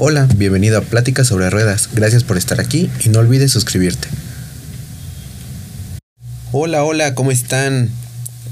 [0.00, 1.90] Hola, bienvenido a Pláticas sobre Ruedas.
[1.92, 4.06] Gracias por estar aquí y no olvides suscribirte.
[6.52, 7.90] Hola, hola, ¿cómo están?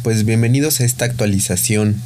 [0.02, 2.02] Pues bienvenidos a esta actualización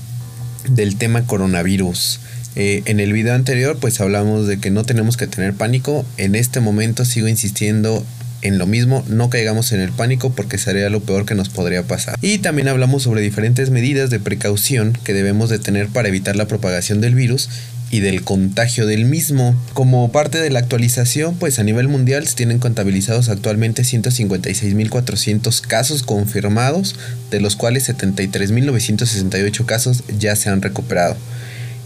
[0.68, 2.20] del tema coronavirus.
[2.54, 6.04] Eh, en el video anterior pues hablamos de que no tenemos que tener pánico.
[6.18, 8.04] En este momento sigo insistiendo
[8.42, 11.82] en lo mismo, no caigamos en el pánico porque sería lo peor que nos podría
[11.82, 12.18] pasar.
[12.20, 16.46] Y también hablamos sobre diferentes medidas de precaución que debemos de tener para evitar la
[16.46, 17.48] propagación del virus
[17.90, 19.54] y del contagio del mismo.
[19.74, 26.02] Como parte de la actualización, pues a nivel mundial se tienen contabilizados actualmente 156.400 casos
[26.02, 26.94] confirmados,
[27.30, 31.16] de los cuales 73.968 casos ya se han recuperado.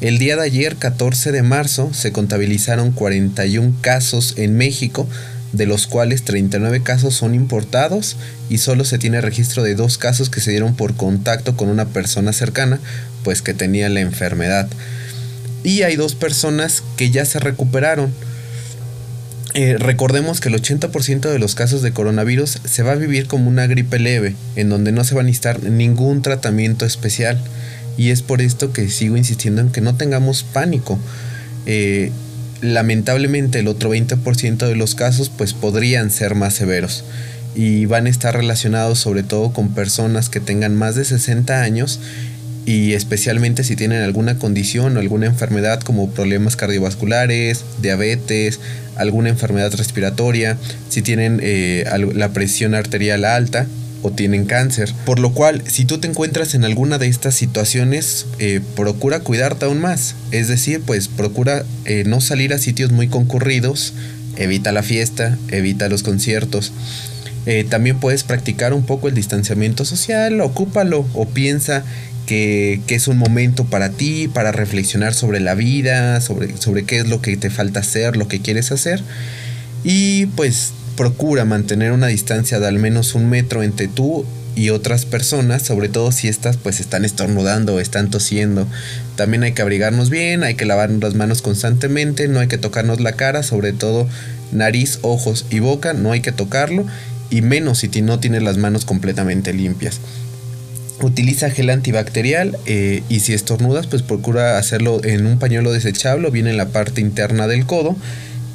[0.01, 5.09] El día de ayer, 14 de marzo, se contabilizaron 41 casos en México,
[5.53, 8.17] de los cuales 39 casos son importados
[8.51, 11.87] y solo se tiene registro de dos casos que se dieron por contacto con una
[11.87, 12.81] persona cercana,
[13.23, 14.69] pues que tenía la enfermedad
[15.65, 18.13] y hay dos personas que ya se recuperaron.
[19.55, 23.49] Eh, recordemos que el 80% de los casos de coronavirus se va a vivir como
[23.49, 27.41] una gripe leve, en donde no se va a necesitar ningún tratamiento especial.
[27.97, 30.99] Y es por esto que sigo insistiendo en que no tengamos pánico.
[31.67, 32.13] Eh,
[32.61, 37.05] lamentablemente el otro 20% de los casos pues podrían ser más severos
[37.55, 42.01] y van a estar relacionados sobre todo con personas que tengan más de 60 años
[42.67, 48.59] y especialmente si tienen alguna condición o alguna enfermedad como problemas cardiovasculares, diabetes,
[48.97, 50.57] alguna enfermedad respiratoria,
[50.89, 51.85] si tienen eh,
[52.15, 53.67] la presión arterial alta
[54.03, 54.93] o tienen cáncer.
[55.05, 59.67] Por lo cual, si tú te encuentras en alguna de estas situaciones, eh, procura cuidarte
[59.67, 60.15] aún más.
[60.31, 63.93] Es decir, pues procura eh, no salir a sitios muy concurridos,
[64.37, 66.73] evita la fiesta, evita los conciertos.
[67.69, 71.85] también puedes practicar un poco el distanciamiento social, ocúpalo o piensa
[72.27, 77.09] que, es un momento para ti, para reflexionar sobre la vida, sobre, sobre qué es
[77.09, 79.03] lo que te falta hacer, lo que quieres hacer.
[79.83, 84.25] Y pues procura mantener una distancia de al menos un metro entre tú
[84.57, 88.67] y otras personas, sobre todo si estas pues están estornudando están tosiendo.
[89.17, 93.01] También hay que abrigarnos bien, hay que lavarnos las manos constantemente, no hay que tocarnos
[93.01, 94.09] la cara, sobre todo
[94.53, 96.87] nariz, ojos y boca, no hay que tocarlo
[97.31, 100.01] y menos si no tienes las manos completamente limpias.
[101.05, 106.31] Utiliza gel antibacterial eh, y si estornudas pues procura hacerlo en un pañuelo desechable o
[106.31, 107.97] bien en la parte interna del codo.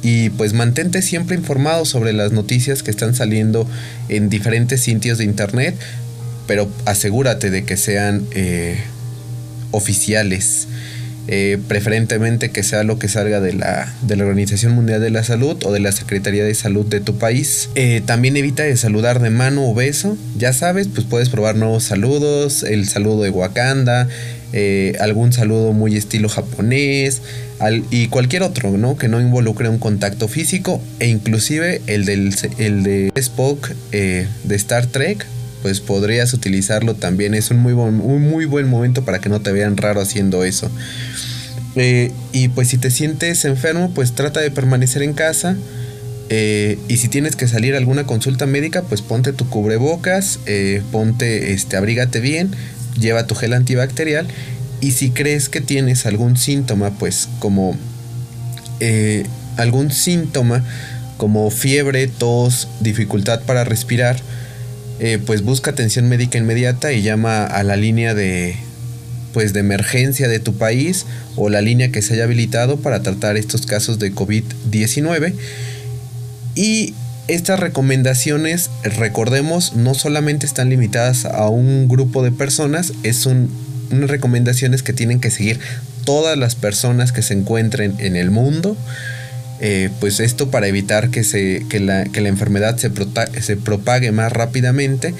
[0.02, 3.68] Y pues mantente siempre informado sobre las noticias que están saliendo
[4.08, 5.76] en diferentes sitios de internet
[6.50, 8.76] pero asegúrate de que sean eh,
[9.70, 10.66] oficiales
[11.32, 15.22] eh, preferentemente que sea lo que salga de la, de la, Organización Mundial de la
[15.22, 17.70] Salud o de la Secretaría de Salud de tu país.
[17.76, 20.16] Eh, también evita de saludar de mano o beso.
[20.36, 24.08] Ya sabes, pues puedes probar nuevos saludos, el saludo de Wakanda,
[24.52, 27.22] eh, algún saludo muy estilo japonés
[27.92, 28.96] y cualquier otro, ¿no?
[28.96, 34.26] Que no involucre un contacto físico e inclusive el, del, el de Spock de
[34.56, 35.24] Star Trek
[35.62, 37.34] pues podrías utilizarlo también.
[37.34, 40.70] Es un muy, muy buen momento para que no te vean raro haciendo eso.
[41.76, 45.56] Eh, y pues si te sientes enfermo, pues trata de permanecer en casa.
[46.28, 50.82] Eh, y si tienes que salir a alguna consulta médica, pues ponte tu cubrebocas, eh,
[50.92, 52.50] ponte, este, abrígate bien,
[52.98, 54.26] lleva tu gel antibacterial.
[54.80, 57.76] Y si crees que tienes algún síntoma, pues como
[59.58, 60.64] algún síntoma
[61.20, 64.16] como fiebre, tos, dificultad para respirar,
[65.24, 68.56] pues busca atención médica inmediata y llama a la línea de,
[69.32, 71.06] pues de emergencia de tu país
[71.36, 75.34] o la línea que se haya habilitado para tratar estos casos de COVID-19.
[76.54, 76.94] Y
[77.28, 83.48] estas recomendaciones, recordemos, no solamente están limitadas a un grupo de personas, es un,
[83.90, 85.60] unas recomendaciones que tienen que seguir
[86.04, 88.76] todas las personas que se encuentren en el mundo.
[89.62, 92.90] Eh, pues esto para evitar que, se, que, la, que la enfermedad se,
[93.42, 95.14] se propague más rápidamente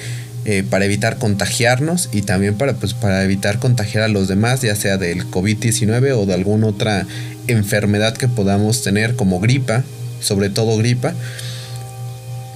[0.47, 4.75] eh, para evitar contagiarnos y también para, pues, para evitar contagiar a los demás, ya
[4.75, 7.07] sea del COVID-19 o de alguna otra
[7.47, 9.85] enfermedad que podamos tener como gripa,
[10.23, 11.13] sobre todo gripa.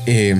[0.07, 0.37] Eh,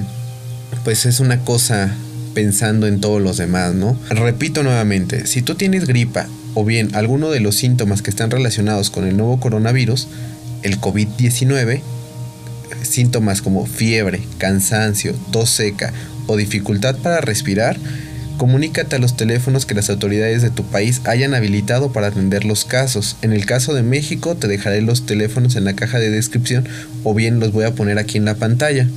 [0.85, 1.95] pues es una cosa
[2.33, 3.99] pensando en todos los demás, ¿no?
[4.09, 8.89] Repito nuevamente, si tú tienes gripa o bien alguno de los síntomas que están relacionados
[8.89, 10.09] con el nuevo coronavirus,
[10.65, 11.81] el COVID-19,
[12.83, 15.93] síntomas como fiebre, cansancio, tos seca
[16.27, 17.77] o dificultad para respirar,
[18.39, 22.65] comunícate a los teléfonos que las autoridades de tu país hayan habilitado para atender los
[22.65, 23.17] casos.
[23.23, 26.67] En el caso de México te dejaré los teléfonos en la caja de descripción
[27.05, 28.89] o bien los voy a poner aquí en la pantalla.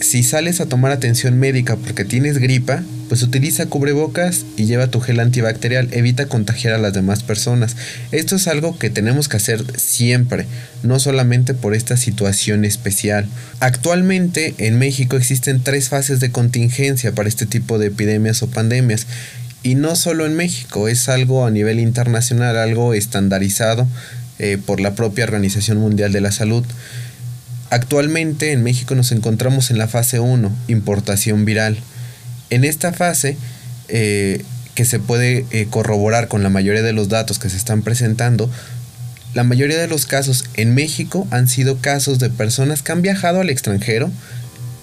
[0.00, 4.98] Si sales a tomar atención médica porque tienes gripa, pues utiliza cubrebocas y lleva tu
[4.98, 7.76] gel antibacterial, evita contagiar a las demás personas.
[8.10, 10.46] Esto es algo que tenemos que hacer siempre,
[10.82, 13.26] no solamente por esta situación especial.
[13.60, 19.06] Actualmente en México existen tres fases de contingencia para este tipo de epidemias o pandemias.
[19.62, 23.86] Y no solo en México, es algo a nivel internacional, algo estandarizado
[24.38, 26.64] eh, por la propia Organización Mundial de la Salud.
[27.68, 31.76] Actualmente en México nos encontramos en la fase 1, importación viral.
[32.52, 33.38] En esta fase,
[33.88, 34.44] eh,
[34.74, 38.50] que se puede eh, corroborar con la mayoría de los datos que se están presentando,
[39.32, 43.40] la mayoría de los casos en México han sido casos de personas que han viajado
[43.40, 44.10] al extranjero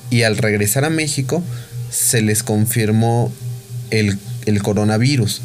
[0.10, 1.44] y al regresar a México
[1.92, 3.32] se les confirmó
[3.92, 4.18] el,
[4.64, 5.44] coronavirus.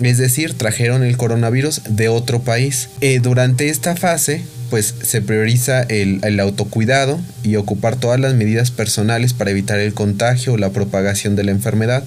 [0.00, 2.88] Es decir, trajeron el coronavirus de otro país.
[3.00, 9.34] Eh, durante esta fase, pues se prioriza el, autocuidado y ocupar todas las medidas personales
[9.34, 12.04] para evitar el contagio o la propagación de la enfermedad.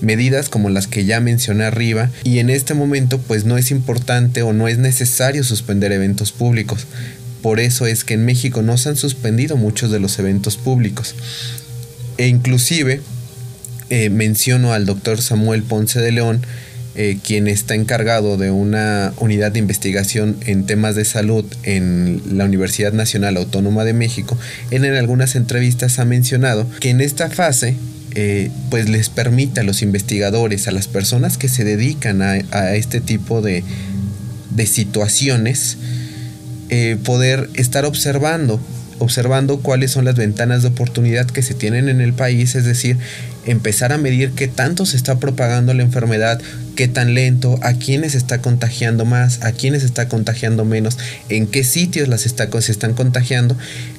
[0.00, 4.42] Medidas como las que ya mencioné arriba y en este momento pues no es importante
[4.42, 6.88] o no es necesario suspender eventos públicos.
[7.40, 11.14] Por eso es que en México no se han suspendido muchos de los eventos públicos.
[12.18, 13.00] E inclusive
[13.90, 16.44] eh, menciono al doctor Samuel Ponce de León,
[16.94, 22.44] eh, quien está encargado de una unidad de investigación en temas de salud en la
[22.44, 24.36] Universidad Nacional Autónoma de México,
[24.70, 27.76] él en algunas entrevistas ha mencionado que en esta fase
[28.14, 33.00] eh, pues les permite a los investigadores, a las personas que se dedican a, este
[33.00, 33.64] tipo de,
[34.66, 35.78] situaciones,
[36.68, 38.60] eh, poder estar observando
[38.98, 42.98] observando cuáles son las ventanas de oportunidad que se tienen en el país, es decir,
[43.46, 46.40] empezar a medir qué tanto se está propagando la enfermedad,
[46.74, 50.98] qué tan lento, a quiénes está contagiando más, a quiénes está contagiando menos,
[51.28, 53.56] en qué sitios las está, se están contagiando,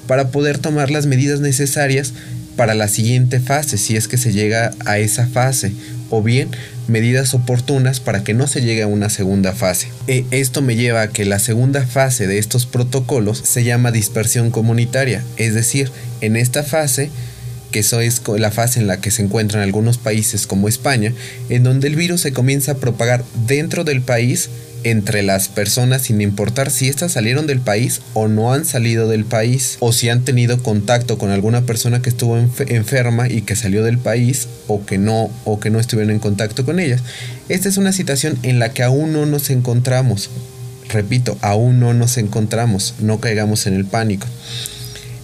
[0.07, 2.13] para poder tomar las medidas necesarias
[2.55, 5.71] para la siguiente fase, si es que se llega a esa fase,
[6.09, 6.49] o bien
[6.87, 9.87] medidas oportunas para que no se llegue a una segunda fase.
[10.07, 14.51] E esto me lleva a que la segunda fase de estos protocolos se llama dispersión
[14.51, 15.91] comunitaria, es decir,
[16.21, 17.09] en esta fase
[17.73, 21.11] que eso es la fase en la que se encuentran algunos países como España,
[21.49, 24.49] en donde el virus se comienza a propagar dentro del país
[24.83, 29.25] entre las personas sin importar si éstas salieron del país o no han salido del
[29.25, 33.83] país o si han tenido contacto con alguna persona que estuvo enferma y que salió
[33.83, 37.01] del país o que no o que no estuvieron en contacto con ellas.
[37.49, 40.29] Esta es una situación en la que aún no nos encontramos.
[40.89, 44.27] Repito, aún no nos encontramos, no caigamos en el pánico.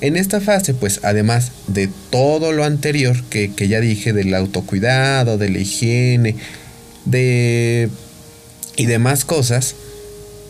[0.02, 5.50] En esta fase, pues además de todo lo anterior que, ya dije, del autocuidado, de
[5.50, 6.36] la higiene,
[7.06, 7.90] de
[8.78, 9.76] y demás cosas,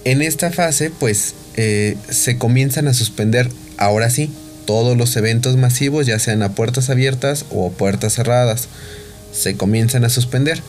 [0.06, 4.30] en esta fase pues eh, se comienzan a suspender ahora sí
[4.66, 8.68] todos los eventos masivos, ya sean a puertas abiertas o puertas cerradas,
[9.34, 10.62] se comienzan a suspender.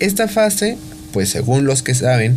[0.00, 0.76] Esta fase,
[1.12, 2.36] pues según los que saben,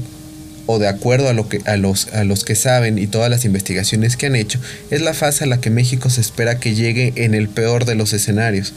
[0.66, 3.46] o de acuerdo a, lo que, a, los, a los que saben y todas las
[3.46, 4.60] investigaciones que han hecho,
[4.90, 7.96] es la fase a la que México se espera que llegue en el peor de
[7.96, 8.74] los escenarios.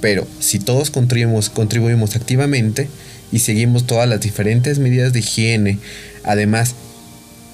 [0.00, 2.88] Pero si todos contribuimos, contribuimos activamente,
[3.32, 5.78] y seguimos todas las diferentes medidas de higiene,
[6.22, 6.74] además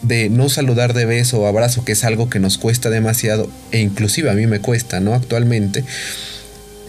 [0.03, 3.81] de no saludar de beso o abrazo, que es algo que nos cuesta demasiado, e
[3.81, 5.15] inclusive a mí me cuesta, ¿no?
[5.15, 5.85] Actualmente,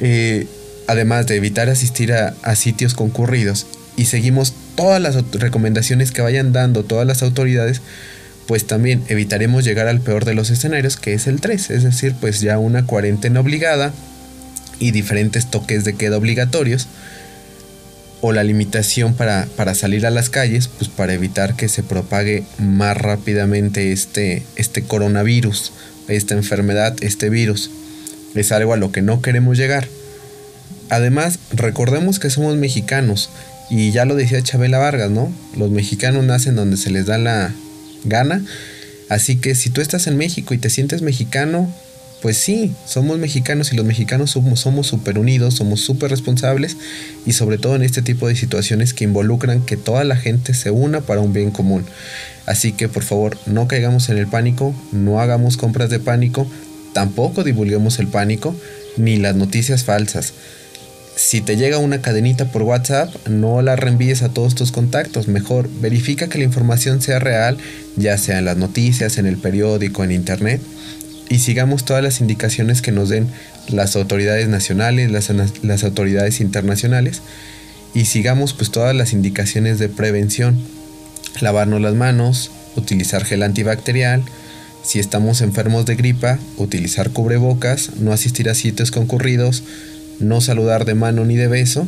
[0.02, 0.48] eh,
[0.88, 3.68] además de evitar asistir a, a sitios concurridos
[4.00, 7.82] y seguimos todas las recomendaciones que vayan dando todas las autoridades,
[8.48, 12.16] pues también evitaremos llegar al peor de los escenarios, que es el 3, es decir,
[12.18, 13.92] pues ya una cuarentena obligada
[14.80, 16.88] y diferentes toques de queda obligatorios
[18.22, 22.96] o la limitación para, salir a las calles, pues para evitar que se propague más
[22.96, 25.74] rápidamente este, este coronavirus,
[26.08, 27.70] esta enfermedad, este virus.
[28.34, 29.90] Es algo a lo que no queremos llegar.
[30.90, 33.30] Además, recordemos que somos mexicanos
[33.70, 35.32] y ya lo decía Chabela Vargas, ¿no?
[35.58, 37.54] Los mexicanos nacen donde se les da la
[38.04, 38.44] gana.
[39.10, 41.72] Así que si tú estás en México y te sientes mexicano,
[42.22, 46.76] pues sí, somos mexicanos y los mexicanos somos súper unidos, somos súper responsables
[47.26, 50.72] y sobre todo en este tipo de situaciones que involucran que toda la gente se
[50.72, 51.86] una para un bien común.
[52.46, 56.46] Así que por favor no caigamos en el pánico, no hagamos compras de pánico,
[56.94, 58.56] tampoco divulguemos el pánico
[58.98, 60.34] ni las noticias falsas.
[61.22, 65.28] Si te llega una cadenita por WhatsApp, no la reenvíes a todos tus contactos.
[65.28, 67.58] Mejor verifica que la información sea real,
[67.98, 70.62] ya sea en las noticias, en el periódico, en internet
[71.28, 73.28] y sigamos todas las indicaciones que nos den
[73.68, 77.22] las autoridades nacionales, las, autoridades internacionales
[77.94, 80.58] y sigamos pues todas las indicaciones de prevención.
[81.42, 84.24] Lavarnos las manos, utilizar gel antibacterial,
[84.84, 89.64] si estamos enfermos de gripa, utilizar cubrebocas, no asistir a sitios concurridos,
[90.20, 91.88] no saludar de mano ni de beso.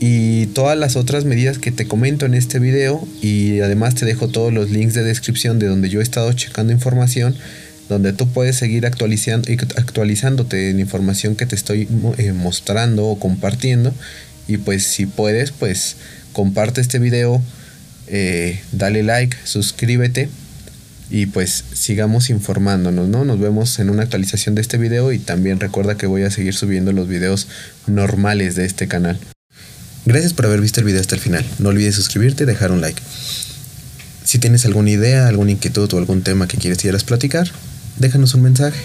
[0.00, 4.28] Y todas las otras medidas que te comento en este video y además te dejo
[4.28, 7.34] todos los links de descripción de donde yo he estado checando información
[7.88, 13.92] donde tú puedes seguir actualizando, actualizándote en información que te estoy eh, mostrando o compartiendo.
[14.48, 15.96] Y pues si puedes pues
[16.32, 17.40] comparte este video
[18.06, 20.28] eh, dale like suscríbete
[21.10, 23.24] y pues sigamos informándonos, ¿no?
[23.24, 26.54] Nos vemos en una actualización de este video y también recuerda que voy a seguir
[26.54, 27.48] subiendo los videos
[27.86, 29.18] normales de este canal.
[30.06, 31.44] Gracias por haber visto el video hasta el final.
[31.58, 33.00] No olvides suscribirte y dejar un like.
[34.24, 37.48] Si tienes alguna idea, alguna inquietud o algún tema que quieres quieras platicar,
[37.98, 38.80] déjanos un mensaje,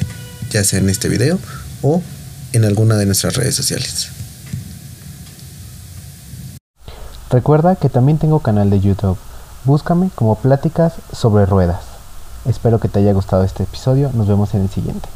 [0.52, 1.40] ya sea en este video
[1.82, 2.04] o
[2.54, 4.10] en alguna de nuestras redes sociales.
[7.30, 9.18] Recuerda que también tengo canal de YouTube.
[9.66, 11.89] Búscame como Pláticas sobre Ruedas.
[12.46, 14.12] Espero que te haya gustado este episodio.
[14.14, 15.10] Nos vemos en el siguiente.